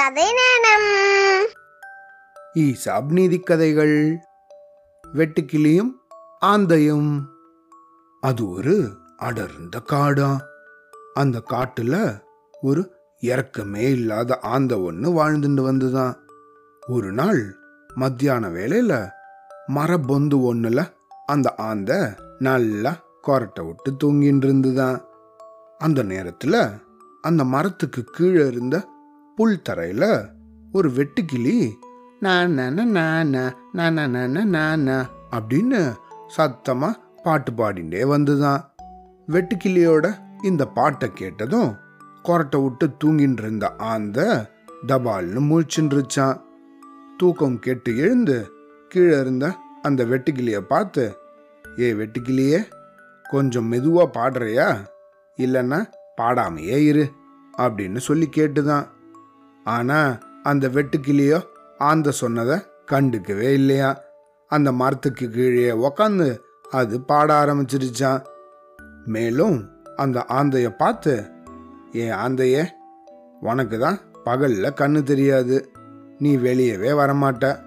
கதை 0.00 0.24
நேரம் 0.32 1.46
ஈசாப் 2.54 3.06
நீதி 3.06 3.40
கதைகள். 3.40 4.18
வெட்டுக்கிளியும் 5.14 5.90
ஆந்தையும். 6.46 7.22
அது 8.20 8.50
ஒரு 8.50 8.96
அடர்ந்த 9.16 9.80
காடா. 9.90 10.36
அந்த 11.14 11.42
காட்டுல 11.50 12.22
ஒரு 12.60 12.92
இறக்கமே 13.20 13.90
இல்லாத 13.90 14.38
ஆந்தை 14.38 14.78
ஒன்று 14.78 15.10
வாழ்ந்துட்டு 15.10 15.64
வந்துதான் 15.70 16.14
ஒரு 16.88 17.12
நாள் 17.12 17.56
மத்தியான 17.94 18.48
வேலையில 18.48 19.10
மரபொந்து 19.66 20.54
ஒண்ணுல 20.54 20.92
அந்த 21.26 21.54
ஆந்தை 21.54 21.96
நல்லா 22.38 22.96
கொரட்டை 23.26 23.66
விட்டு 23.66 23.96
தூங்கிட்டு 24.04 24.44
இருந்துதான் 24.44 25.04
அந்த 25.78 26.04
நேரத்துல 26.04 26.80
அந்த 27.20 27.44
மரத்துக்கு 27.44 28.04
கீழே 28.04 28.46
இருந்த 28.46 28.88
புல் 29.40 29.62
தரையில் 29.62 30.26
ஒரு 30.72 30.88
வெட்டுக்கிளி 30.88 31.72
நான் 32.20 32.52
அப்படின்னு 35.30 35.96
சத்தமாக 36.28 37.00
பாட்டு 37.22 37.52
பாடிண்டே 37.52 38.02
வந்துதான். 38.16 38.60
வெட்டுக்கிளியோட 39.28 40.14
இந்த 40.42 40.66
பாட்டை 40.66 41.10
கேட்டதும் 41.14 41.76
கொரட்டை 42.24 42.62
விட்டு 42.62 42.90
தூங்கின்னு 43.04 43.38
இருந்த 43.38 43.76
ஆந்த 43.76 44.50
தபால்னு 44.86 45.40
முழிச்சுருச்சான் 45.40 46.40
தூக்கம் 47.16 47.58
கெட்டு 47.58 47.96
எழுந்து 47.96 48.50
கீழே 48.88 49.20
இருந்த 49.20 49.56
அந்த 49.82 50.04
வெட்டுக்கிளியை 50.04 50.60
பார்த்து 50.60 51.16
ஏ 51.78 51.92
வெட்டுக்கிளியே 51.92 52.64
கொஞ்சம் 53.22 53.64
மெதுவாக 53.64 54.20
பாடுறியா? 54.20 54.76
இல்லைன்னா 55.36 55.86
பாடாமையே 56.16 56.76
இரு 56.76 57.10
அப்படின்னு 57.58 57.96
சொல்லி 57.96 58.28
கேட்டுதான். 58.36 58.98
ஆனா 59.64 60.18
அந்த 60.42 60.68
வெட்டுக்கிளியோ 60.68 61.42
ஆந்த 61.78 62.10
சொன்னதை 62.10 62.58
கண்டுக்கவே 62.90 63.52
இல்லையா? 63.52 64.02
அந்த 64.48 64.72
மரத்துக்கு 64.72 65.30
கீழே 65.30 65.70
உக்காந்து 65.70 66.40
அது 66.70 67.00
பாட 67.00 67.44
ஆரம்பிச்சிருச்சான் 67.44 68.24
மேலும் 69.04 69.70
அந்த 69.96 70.26
ஆந்தைய 70.28 70.76
பார்த்து 70.76 71.24
ஏன் 71.92 72.10
ஆந்தையே 72.10 72.66
உனக்கு 73.40 73.78
தான் 73.78 73.98
பகல்ல 74.24 74.70
கண்ணு 74.80 75.02
தெரியாது. 75.02 75.72
நீ 76.18 76.36
வெளியவே 76.36 76.90
வரமாட்ட. 76.90 77.62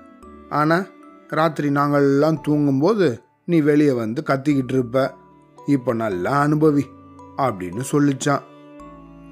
ஆனா 0.50 0.85
ராத்திரி 1.28 1.69
நாங்கள்லாம் 1.69 2.41
தூங்கும்போது 2.41 3.22
நீ 3.45 3.61
வெளியே 3.61 3.91
வந்து 3.91 4.23
கத்திக்கிட்டு 4.28 4.73
இருப்ப. 4.73 5.13
இப்போ 5.66 5.94
நல்லா 5.94 6.45
அனுபவி 6.45 6.83
அப்படின்னு 7.38 7.81
சொல்லிச்சான் 7.91 8.41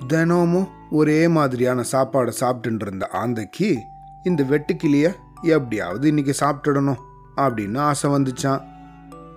தினமும் 0.07 0.67
ஒரே 0.91 1.27
மாதிரியான 1.27 1.83
சாப்பாடை 1.91 2.31
சாப்பிட்டுட்டு 2.39 2.81
இருந்த 2.81 3.09
ஆந்தைக்கு 3.13 3.75
இந்த 4.23 4.43
வெட்டுக்கிளிய 4.43 5.13
எப்படியாவது 5.41 6.07
இன்னைக்கு 6.07 6.35
சாப்பிட்டுடணும் 6.39 6.97
அப்படின்னு 7.37 7.77
ஆசை 7.77 8.11
வந்துச்சான் 8.11 8.61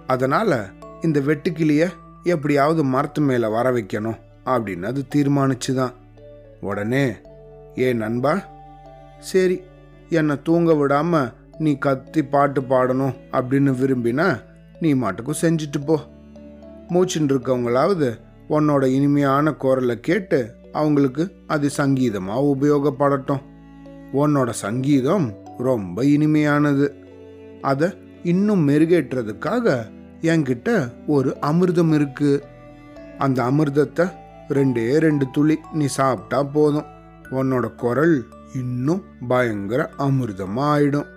அதனால 0.06 0.66
இந்த 1.02 1.20
வெட்டுக்கிளிய 1.20 1.88
எப்படியாவது 2.22 2.84
மரத்து 2.84 3.22
மேலே 3.22 3.46
வர 3.46 3.70
வைக்கணும் 3.70 4.18
அப்படின்னு 4.44 4.82
அது 4.82 5.04
தீர்மானிச்சுதான். 5.14 5.92
உடனே 6.60 7.12
ஏ 7.78 7.92
நண்பா 7.92 8.42
சரி 9.18 9.62
என்னை 10.08 10.42
தூங்க 10.42 10.72
விடாம 10.72 11.32
நீ 11.58 11.78
கத்தி 11.78 12.24
பாட்டு 12.24 12.60
பாடணும் 12.60 13.14
அப்படின்னு 13.32 13.72
விரும்பினா 13.74 14.42
நீ 14.80 14.94
மாட்டுக்கும் 14.94 15.34
செஞ்சுட்டு 15.40 15.84
போ. 15.86 16.00
மூச்சுன்னு 16.88 17.28
இருக்கவங்களாவது 17.28 18.20
உன்னோட 18.48 18.84
இனிமையான 18.84 19.52
குரலை 19.52 20.00
கேட்டு 20.00 20.54
அவங்களுக்கு 20.74 21.24
அது 21.46 21.66
சங்கீதமாக 21.70 22.50
உபயோகப்படட்டும். 22.54 23.42
உன்னோட 24.12 24.50
சங்கீதம் 24.64 25.26
ரொம்ப 25.58 26.04
இனிமையானது. 26.04 26.86
அதை 27.62 27.88
இன்னும் 28.22 28.62
மெருகேற்றுறதுக்காக 28.68 29.76
என்கிட்ட 30.32 30.68
ஒரு 31.06 31.30
அமிர்தம் 31.40 31.92
இருக்கு. 31.92 32.32
அந்த 33.18 33.38
அமிர்தத்தை 33.42 34.06
ரெண்டே 34.48 34.84
ரெண்டு 34.98 35.26
துளி 35.32 35.56
நீ 35.72 35.86
சாப்பிட்டா 35.98 36.42
போதும். 36.56 36.88
உன்னோட 37.30 37.66
குரல் 37.74 38.16
இன்னும் 38.54 39.02
பயங்கர 39.28 39.82
அமிர்தமாக 39.98 40.72
ஆயிடும் 40.74 41.10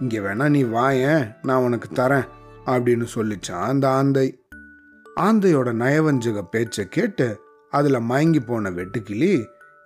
இங்கே 0.00 0.18
வேணா 0.18 0.46
நீ 0.48 0.62
வாயேன் 0.76 1.24
நான் 1.42 1.64
உனக்கு 1.66 1.88
தரேன் 1.94 2.26
அப்படின்னு 2.66 3.06
சொல்லிச்சான் 3.14 3.68
அந்த 3.72 3.86
ஆந்தை. 3.90 4.26
ஆந்தையோட 5.20 5.70
நயவஞ்சக 5.82 6.38
பேச்சை 6.50 6.84
கேட்டு 6.88 7.26
அதில் 7.76 8.06
மயங்கி 8.10 8.40
போன 8.40 8.70
வெட்டுக்கிளி 8.70 9.32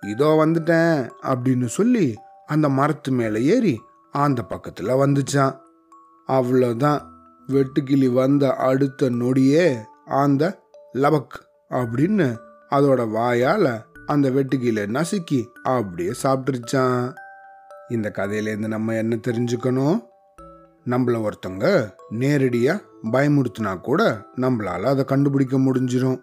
இதோ 0.07 0.27
வந்துட்டேன் 0.41 0.95
அப்படின்னு 1.23 1.67
சொல்லி 1.77 2.07
அந்த 2.45 2.67
மரத்து 2.69 3.11
மேலே 3.11 3.39
ஏறி 3.53 3.75
அந்த 4.13 4.39
பக்கத்தில் 4.43 4.99
வந்துச்சான். 5.01 5.55
அவ்வளோதான் 6.27 7.01
வெட்டுக்கிளி 7.47 8.07
வந்த 8.13 8.43
அடுத்த 8.69 9.09
நொடியே 9.09 9.65
ஆந்த 10.21 10.43
லபக் 10.93 11.37
அப்படின்னு 11.69 12.27
அதோட 12.69 13.01
வாயால் 13.09 13.71
அந்த 14.05 14.27
வெட்டுக்கிளியை 14.29 14.85
நசுக்கி 14.97 15.39
அப்படியே 15.73 16.11
சாப்பிட்டுருச்சான். 16.23 17.01
இந்த 17.89 18.07
கதையிலேருந்து 18.15 18.67
நம்ம 18.75 18.95
என்ன 18.95 19.17
தெரிஞ்சுக்கணும்? 19.27 19.97
நம்மள 20.85 21.17
ஒருத்தங்க 21.25 21.65
நேரடியாக 22.09 22.85
பயமுறுத்தினா 23.11 23.73
கூட 23.79 24.01
நம்மளால் 24.35 24.89
அதை 24.91 25.03
கண்டுபிடிக்க 25.05 25.57
முடிஞ்சிடும் 25.57 26.21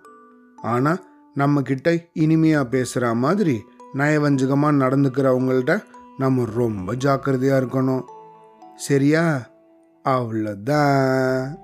ஆனால் 0.73 1.01
நம்ம 1.37 1.63
கிட்ட 1.63 1.91
இனிமையா 2.15 2.63
பேசுற 2.71 3.15
மாதிரி 3.15 3.65
நயவஞ்சகமா 3.95 4.71
நடந்துக்கிறவங்கள்ட்ட 4.83 5.83
நம்ம 6.19 6.45
ரொம்ப 6.45 6.95
ஜாக்கிரதையா 6.95 7.57
இருக்கணும். 7.63 8.05
சரியா? 8.75 9.49
அவ்வளோதான் 10.05 11.57